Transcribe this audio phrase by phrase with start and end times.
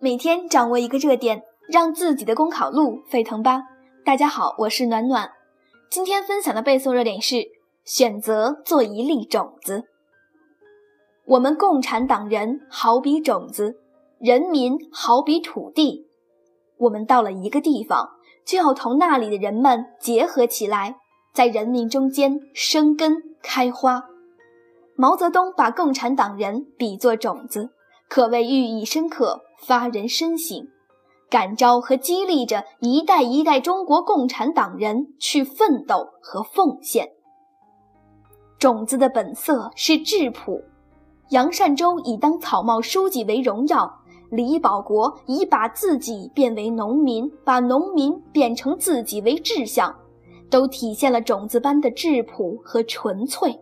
[0.00, 3.62] 每天掌握一个热点，让自己的公考路沸腾吧！
[4.04, 5.30] 大家好，我是暖暖。
[5.88, 7.46] 今天分享的背诵热点是：
[7.84, 9.84] 选择做一粒种子。
[11.26, 13.78] 我们共产党人好比种子，
[14.18, 16.08] 人民好比土地。
[16.76, 18.10] 我们到了一个地方，
[18.44, 20.96] 就要同那里的人们结合起来，
[21.32, 24.04] 在人民中间生根开花。
[24.96, 27.70] 毛泽东把共产党人比作种子，
[28.08, 30.68] 可谓寓意深刻，发人深省，
[31.28, 37.10] 感召和激励着一代一代中国共产党人去奋斗和奉献。
[38.58, 40.62] 种子的本色是质朴，
[41.30, 43.92] 杨善洲以当草帽书记为荣耀，
[44.30, 49.94] 李保国以把自己变为农民，把农民变成自己为志向，
[50.48, 53.60] 都体现了种子般的质朴和纯粹。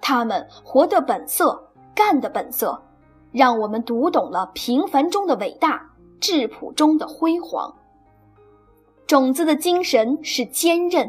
[0.00, 1.60] 他们活的本色，
[1.94, 2.80] 干的本色，
[3.38, 5.80] 让我们读懂了平凡中的伟大，
[6.18, 7.72] 质朴中的辉煌。
[9.06, 11.08] 种子的精神是坚韧，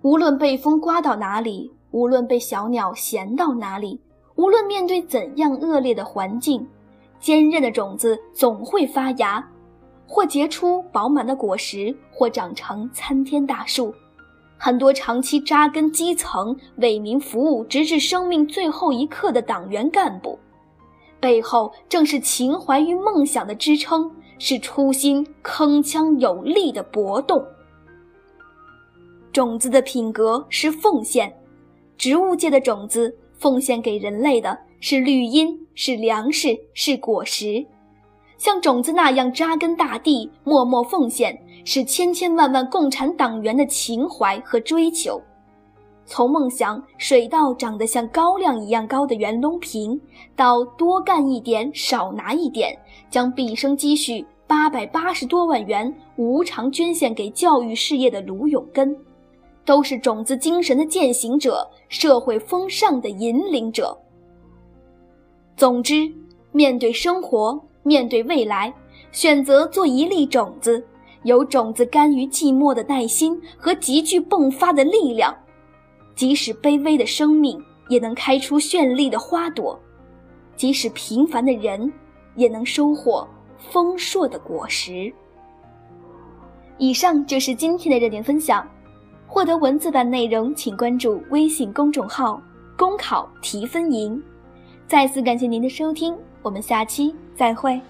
[0.00, 4.00] 无论被风刮到哪里，无论被小鸟衔到哪里，
[4.36, 6.66] 无论面对怎样恶劣的环境，
[7.20, 9.46] 坚韧的种子总会发芽，
[10.06, 13.94] 或结出饱满的果实，或长成参天大树。
[14.56, 20.38] 很多长期扎根基层、为民服务直至生命最后一刻的党员干部，
[21.22, 27.46] 背后正是情怀与梦想的支撑，是初心铿锵有力的搏动。
[29.32, 31.32] 种子的品格是奉献，
[31.96, 37.64] 植物界的种子奉献给人类的是绿荫，是粮食，是果实。
[38.36, 45.22] 像种子那样扎根大地，默默奉献，是千千万万共产党员的情怀和追求。
[46.04, 50.00] 从梦想水稻长得像高粱一样高的袁隆平，
[50.36, 52.76] 到多干一点少拿一点，
[53.10, 58.96] 将毕生积蓄八百八十多万元无偿捐献给教育事业的卢永根，
[59.64, 63.96] 都是种子精神的践行者，社会风尚的引领者。
[65.56, 66.12] 总之，
[66.52, 67.60] 面对生活。
[67.84, 68.72] 面对未来，
[69.10, 70.86] 选择做一粒种子，
[71.24, 75.36] 有种子甘于寂寞的耐心和极具迸发的力量，
[76.14, 79.78] 即使卑微的生命也能开出绚丽的花朵，
[80.56, 81.92] 即使平凡的人
[82.36, 83.26] 也能收获
[83.58, 85.12] 丰硕的果实。
[86.78, 88.66] 以上就是今天的热点分享，
[89.26, 92.42] 获得文字版内容，请关注微信公众号
[92.76, 94.20] “公考提分营”。
[94.88, 96.16] 再次感谢您的收听。
[96.42, 97.80] 我们下期再会。